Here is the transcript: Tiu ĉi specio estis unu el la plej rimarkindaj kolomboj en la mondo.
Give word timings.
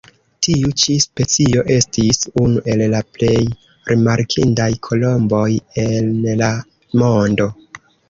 Tiu 0.45 0.69
ĉi 0.83 0.95
specio 1.03 1.63
estis 1.75 2.21
unu 2.45 2.65
el 2.73 2.83
la 2.95 3.03
plej 3.19 3.37
rimarkindaj 3.93 4.69
kolomboj 4.91 5.47
en 5.89 6.13
la 6.45 6.53
mondo. 7.07 7.53